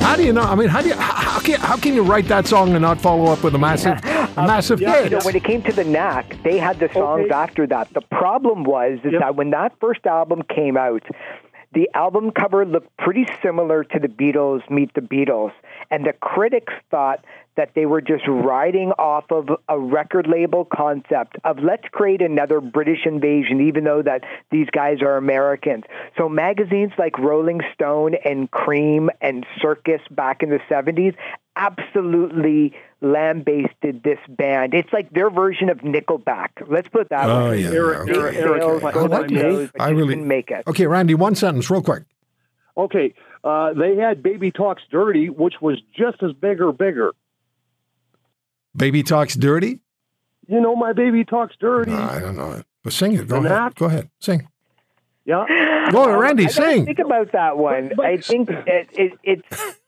How 0.00 0.16
do 0.16 0.24
you 0.24 0.32
know? 0.32 0.42
I 0.42 0.54
mean, 0.54 0.68
how 0.68 0.80
do 0.80 0.88
you 0.88 0.94
how, 0.94 1.14
how 1.14 1.40
can 1.40 1.60
how 1.60 1.76
can 1.76 1.94
you 1.94 2.02
write 2.02 2.26
that 2.28 2.46
song 2.46 2.72
and 2.72 2.82
not 2.82 3.00
follow 3.00 3.32
up 3.32 3.42
with 3.42 3.54
a 3.54 3.58
massive 3.58 4.00
a 4.36 4.40
um, 4.40 4.46
massive 4.46 4.80
yeah, 4.80 4.94
hit? 5.02 5.04
You 5.04 5.18
know, 5.18 5.24
when 5.24 5.36
it 5.36 5.44
came 5.44 5.62
to 5.62 5.72
the 5.72 5.84
knack, 5.84 6.36
they 6.42 6.58
had 6.58 6.78
the 6.78 6.88
songs 6.92 7.26
Okay. 7.26 7.34
after 7.34 7.66
that. 7.68 7.92
The 7.94 8.00
problem 8.02 8.64
was 8.64 8.98
is 9.04 9.12
Yep. 9.12 9.20
that 9.20 9.36
when 9.36 9.50
that 9.50 9.72
first 9.80 10.06
album 10.06 10.42
came 10.42 10.76
out, 10.76 11.02
the 11.72 11.90
album 11.94 12.30
cover 12.30 12.64
looked 12.64 12.96
pretty 12.98 13.26
similar 13.42 13.82
to 13.82 13.98
the 13.98 14.06
Beatles 14.08 14.68
Meet 14.70 14.94
the 14.94 15.00
Beatles, 15.00 15.52
and 15.90 16.06
the 16.06 16.12
critics 16.12 16.72
thought 16.90 17.24
that 17.56 17.70
they 17.74 17.86
were 17.86 18.00
just 18.00 18.24
riding 18.26 18.90
off 18.92 19.30
of 19.30 19.48
a 19.68 19.78
record 19.78 20.26
label 20.26 20.64
concept 20.64 21.36
of 21.44 21.58
let's 21.60 21.86
create 21.92 22.20
another 22.20 22.60
British 22.60 23.06
invasion, 23.06 23.60
even 23.60 23.84
though 23.84 24.02
that 24.02 24.24
these 24.50 24.68
guys 24.70 25.02
are 25.02 25.16
Americans. 25.16 25.84
So 26.16 26.28
magazines 26.28 26.92
like 26.98 27.16
Rolling 27.18 27.60
Stone 27.72 28.16
and 28.24 28.50
Creem 28.50 29.08
and 29.20 29.46
Circus 29.60 30.00
back 30.10 30.42
in 30.42 30.50
the 30.50 30.60
70s 30.68 31.14
absolutely 31.56 32.74
lambasted 33.00 34.02
this 34.02 34.18
band. 34.28 34.74
It's 34.74 34.92
like 34.92 35.10
their 35.10 35.30
version 35.30 35.68
of 35.68 35.78
Nickelback. 35.78 36.48
Let's 36.66 36.88
put 36.88 37.02
it 37.02 37.08
that 37.10 37.28
Oh 37.28 37.50
way. 37.50 37.60
yeah, 37.62 37.70
Eric- 37.70 37.98
okay. 38.08 38.18
Eric- 38.18 38.34
Big 38.34 38.42
Eric, 38.42 38.62
sales, 38.62 38.84
I- 38.84 38.92
go 38.92 39.04
I 39.04 39.06
like 39.06 39.28
the 39.28 39.34
it. 39.36 39.40
shows, 39.40 39.70
but 39.72 39.80
I 39.82 39.90
really 39.90 40.14
didn't 40.14 40.28
make 40.28 40.50
it. 40.50 40.64
Okay, 40.66 40.86
Randy, 40.86 41.14
one 41.14 41.34
sentence, 41.34 41.70
real 41.70 41.82
quick. 41.82 42.04
Okay, 42.76 43.14
uh, 43.44 43.72
they 43.74 43.96
had 43.96 44.22
"Baby 44.22 44.50
Talks 44.50 44.82
Dirty," 44.90 45.30
which 45.30 45.60
was 45.60 45.80
just 45.96 46.22
as 46.22 46.32
big 46.32 46.60
or 46.60 46.72
bigger. 46.72 47.12
Baby 48.76 49.02
talks 49.04 49.36
dirty. 49.36 49.80
You 50.48 50.60
know, 50.60 50.74
my 50.74 50.92
baby 50.92 51.24
talks 51.24 51.54
dirty. 51.60 51.92
No, 51.92 51.96
I 52.02 52.18
don't 52.18 52.36
know. 52.36 52.62
But 52.82 52.92
sing 52.92 53.12
it. 53.14 53.28
Go 53.28 53.36
And 53.36 53.46
ahead. 53.46 53.58
that- 53.58 53.74
Go 53.76 53.86
ahead. 53.86 54.10
Sing. 54.18 54.48
Yeah. 55.24 55.88
Go, 55.92 56.18
Randy. 56.18 56.46
I 56.46 56.48
Sing. 56.48 56.84
Think 56.84 56.98
about 56.98 57.32
that 57.32 57.56
one. 57.56 57.88
But- 57.88 57.96
but- 57.98 58.06
I 58.06 58.16
think 58.18 58.50
it, 58.50 58.88
it, 58.92 59.12
it's. 59.22 59.80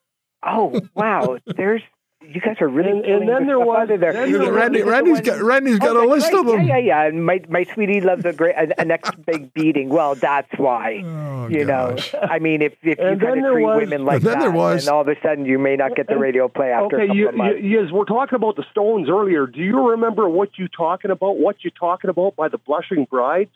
Oh 0.47 0.81
wow! 0.95 1.39
There's 1.47 1.83
you 2.29 2.41
guys 2.41 2.57
are 2.61 2.67
really. 2.69 2.91
And- 2.91 3.05
and 3.05 3.29
then 3.29 3.47
there 3.47 3.61
was- 3.61 3.87
there. 3.89 3.99
then 3.99 4.33
there 4.33 4.41
was- 4.41 4.51
Randy, 4.51 4.81
the 4.81 4.87
Randy's 4.87 5.21
got 5.21 5.41
Randy's 5.43 5.79
got 5.79 5.97
Oh, 5.97 6.05
a 6.05 6.07
list 6.09 6.27
right. 6.33 6.41
of 6.41 6.47
them. 6.47 6.61
Yeah, 6.67 6.77
yeah, 6.79 6.79
yeah. 6.79 7.03
And 7.09 7.25
my 7.25 7.41
my 7.49 7.65
sweetie 7.65 8.01
loves 8.01 8.25
a 8.25 8.33
great 8.33 8.55
a, 8.57 8.81
a 8.81 8.85
next 8.85 9.13
big 9.27 9.53
beating. 9.55 9.89
Well, 9.91 10.15
that's 10.15 10.51
why. 10.57 11.03
Oh, 11.47 11.49
you 11.49 11.65
gosh. 11.65 12.13
know, 12.13 12.19
I 12.23 12.41
mean, 12.41 12.61
if 12.61 12.73
if 12.83 12.99
you 12.99 13.05
And 13.05 13.21
kind 13.21 13.47
of 13.47 13.53
treat 13.53 13.65
was- 13.65 13.77
women 13.83 14.05
like 14.05 14.17
And 14.17 14.25
then 14.25 14.33
that, 14.33 14.41
there 14.41 14.51
was- 14.51 14.85
then 14.87 14.95
all 14.95 15.03
of 15.03 15.09
a 15.09 15.15
sudden 15.23 15.45
you 15.47 15.61
may 15.61 15.77
not 15.77 15.95
get 15.95 16.09
the 16.09 16.17
radio 16.19 16.49
play 16.49 16.73
after 16.73 16.97
a 16.97 16.99
Okay, 16.99 17.07
couple 17.07 17.17
you, 17.17 17.29
of 17.29 17.35
months. 17.37 17.59
you, 17.63 17.83
yes, 17.83 17.93
we're 17.93 18.05
talking 18.05 18.35
about 18.35 18.57
the 18.57 18.65
Stones 18.73 19.09
earlier. 19.09 19.47
Do 19.47 19.61
you 19.61 19.91
remember 19.91 20.29
what 20.29 20.59
you 20.59 20.67
talking 20.67 21.13
about? 21.13 21.39
What 21.39 21.63
you 21.63 21.71
talking 21.71 22.11
about 22.11 22.35
by 22.35 22.49
the 22.49 22.59
Blushing 22.59 23.07
Brides? 23.09 23.51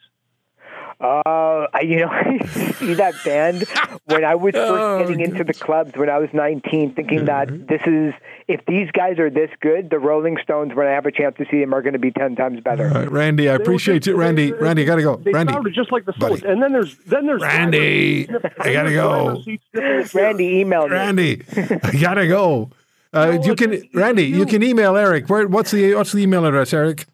Uh, 1.00 1.66
I, 1.72 1.80
you 1.82 1.96
know, 2.00 2.10
see 2.78 2.92
that 2.94 3.14
band 3.24 3.64
when 4.04 4.22
I 4.22 4.34
was 4.34 4.52
first 4.52 4.70
Oh, 4.70 4.98
getting 5.00 5.20
into 5.20 5.44
the 5.44 5.54
clubs 5.54 5.92
when 5.96 6.10
I 6.10 6.18
was 6.18 6.28
19, 6.34 6.92
thinking 6.92 7.24
that 7.24 7.68
this 7.68 7.80
is 7.86 8.12
if 8.48 8.60
these 8.66 8.90
guys 8.90 9.18
are 9.18 9.30
this 9.30 9.48
good, 9.60 9.88
the 9.88 9.98
Rolling 9.98 10.36
Stones, 10.42 10.74
when 10.74 10.86
I 10.86 10.90
have 10.90 11.06
a 11.06 11.10
chance 11.12 11.36
to 11.38 11.46
see 11.50 11.58
them, 11.60 11.72
are 11.72 11.80
going 11.80 11.94
to 11.94 11.98
be 11.98 12.10
10 12.10 12.36
times 12.36 12.60
better. 12.60 12.88
All 12.88 12.94
right, 12.94 13.10
Randy, 13.10 13.48
I 13.48 13.56
They 13.56 13.62
appreciate 13.62 14.00
just- 14.00 14.08
you. 14.08 14.16
Randy, 14.16 14.50
they- 14.50 14.58
Randy, 14.58 14.84
gotta 14.84 15.00
go. 15.02 15.16
They 15.16 15.32
Randy, 15.32 15.52
sounded 15.54 15.72
just 15.72 15.90
like 15.90 16.04
the 16.04 16.12
Stones. 16.12 16.42
And 16.42 16.62
then 16.62 16.72
there's 16.72 16.94
then 17.06 17.24
there's 17.26 17.40
Randy, 17.40 18.28
I 18.58 18.72
gotta 18.72 18.92
go. 18.92 19.42
Randy, 20.12 20.58
email 20.60 20.86
me. 20.86 20.92
Randy, 20.94 21.42
I 21.82 21.96
gotta 21.98 22.26
go. 22.28 22.70
Uh, 23.12 23.38
you 23.42 23.56
can, 23.56 23.82
Randy, 23.94 24.24
you 24.26 24.44
can 24.46 24.62
email 24.62 24.96
Eric. 24.96 25.28
Where, 25.30 25.48
what's 25.48 25.70
the 25.72 25.94
what's 25.94 26.12
the 26.12 26.18
email 26.22 26.44
address, 26.44 26.72
Eric? 26.72 27.06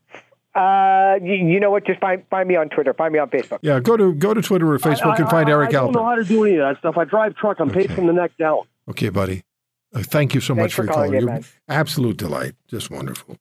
Uh, 0.57 1.19
you, 1.23 1.35
you 1.35 1.61
know 1.61 1.71
what? 1.71 1.85
Just 1.87 2.01
find 2.01 2.25
find 2.31 2.49
me 2.49 2.57
on 2.57 2.69
Twitter. 2.71 2.95
Find 2.95 3.13
me 3.13 3.19
on 3.19 3.29
Facebook. 3.29 3.59
Yeah, 3.63 3.79
go 3.81 3.97
to 3.97 4.15
go 4.15 4.33
to 4.33 4.41
Twitter 4.41 4.73
or 4.73 4.79
Facebook 4.79 5.19
and 5.19 5.29
find 5.29 5.49
I, 5.49 5.53
Eric 5.53 5.69
I 5.71 5.73
don't 5.73 5.93
know 5.93 6.05
how 6.05 6.15
to 6.15 6.25
do 6.25 6.45
any 6.45 6.57
of 6.57 6.61
that 6.61 6.79
stuff. 6.79 6.97
I 6.97 7.05
drive 7.05 7.37
truck. 7.37 7.61
I'm 7.61 7.71
paid 7.71 7.93
from 7.93 8.07
the 8.07 8.13
neck 8.15 8.33
down. 8.39 8.63
Okay, 8.89 9.11
buddy. 9.11 9.45
Uh, 9.95 10.03
thank 10.03 10.35
you 10.35 10.41
so 10.41 10.55
Thanks 10.55 10.63
much 10.65 10.75
for, 10.75 10.83
for 10.83 10.87
your 10.87 10.95
calling 10.95 11.11
call. 11.11 11.19
in, 11.19 11.21
You 11.21 11.27
man. 11.27 11.45
absolute 11.69 12.17
delight. 12.17 12.55
Just 12.69 12.91
wonderful. 12.91 13.37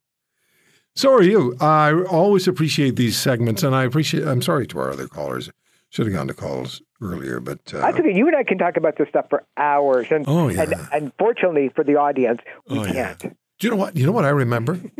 So 0.94 1.12
are 1.12 1.22
you. 1.22 1.56
I 1.60 1.92
always 2.04 2.46
appreciate 2.48 2.96
these 2.96 3.16
segments, 3.16 3.62
and 3.62 3.74
I 3.74 3.84
appreciate. 3.84 4.26
I'm 4.26 4.42
sorry 4.42 4.66
to 4.68 4.78
our 4.78 4.90
other 4.90 5.08
callers. 5.08 5.50
Should 5.90 6.06
have 6.06 6.14
gone 6.14 6.28
to 6.28 6.34
calls 6.34 6.82
earlier, 7.00 7.40
but 7.40 7.60
uh, 7.72 7.80
That's 7.80 7.98
okay. 7.98 8.14
You 8.14 8.26
and 8.26 8.36
I 8.36 8.42
can 8.44 8.58
talk 8.58 8.76
about 8.76 8.98
this 8.98 9.08
stuff 9.08 9.26
for 9.30 9.44
hours, 9.56 10.08
and 10.10 10.24
Oh, 10.28 10.48
yeah. 10.48 10.62
and 10.62 10.74
unfortunately 10.92 11.70
for 11.74 11.84
the 11.84 11.96
audience, 11.96 12.40
we 12.68 12.78
Oh, 12.80 12.84
can't. 12.84 13.18
Do 13.20 13.28
you 13.60 13.70
know 13.70 13.76
what? 13.76 13.96
You 13.96 14.04
know 14.04 14.12
what 14.12 14.24
I 14.26 14.30
remember? 14.30 14.78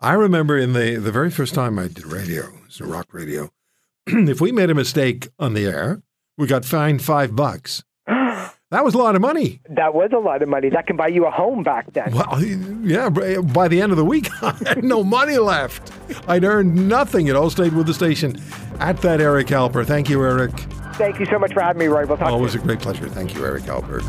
I 0.00 0.12
remember 0.14 0.58
in 0.58 0.72
the 0.72 0.96
the 0.96 1.12
very 1.12 1.30
first 1.30 1.54
time 1.54 1.78
I 1.78 1.88
did 1.88 2.06
radio, 2.06 2.50
it's 2.66 2.80
a 2.80 2.84
rock 2.84 3.12
radio. 3.12 3.50
if 4.06 4.40
we 4.40 4.52
made 4.52 4.70
a 4.70 4.74
mistake 4.74 5.28
on 5.38 5.54
the 5.54 5.66
air, 5.66 6.02
we 6.36 6.46
got 6.46 6.64
fined 6.64 7.02
five 7.02 7.34
bucks. 7.36 7.82
That 8.70 8.84
was 8.84 8.94
a 8.94 8.98
lot 8.98 9.14
of 9.14 9.20
money. 9.20 9.60
That 9.68 9.94
was 9.94 10.10
a 10.12 10.18
lot 10.18 10.42
of 10.42 10.48
money. 10.48 10.68
That 10.68 10.88
can 10.88 10.96
buy 10.96 11.06
you 11.06 11.26
a 11.26 11.30
home 11.30 11.62
back 11.62 11.92
then. 11.92 12.12
Well, 12.12 12.42
yeah. 12.42 13.08
By 13.08 13.68
the 13.68 13.80
end 13.80 13.92
of 13.92 13.98
the 13.98 14.04
week, 14.04 14.28
I 14.42 14.50
had 14.66 14.82
no 14.82 15.04
money 15.04 15.38
left. 15.38 15.92
I'd 16.26 16.42
earned 16.42 16.88
nothing. 16.88 17.28
It 17.28 17.36
all 17.36 17.50
stayed 17.50 17.72
with 17.72 17.86
the 17.86 17.94
station. 17.94 18.40
At 18.80 19.00
that, 19.02 19.20
Eric 19.20 19.48
Alper. 19.48 19.86
Thank 19.86 20.10
you, 20.10 20.20
Eric. 20.24 20.50
Thank 20.94 21.20
you 21.20 21.26
so 21.26 21.38
much 21.38 21.52
for 21.52 21.60
having 21.60 21.78
me, 21.78 21.86
Roy. 21.86 22.04
We'll 22.04 22.16
talk. 22.16 22.30
Always 22.30 22.56
a 22.56 22.58
great 22.58 22.80
pleasure. 22.80 23.08
Thank 23.08 23.34
you, 23.36 23.44
Eric 23.44 23.62
Alper. 23.64 24.02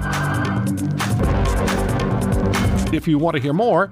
If 2.91 3.07
you 3.07 3.19
want 3.19 3.35
to 3.35 3.41
hear 3.43 3.53
more, 3.53 3.91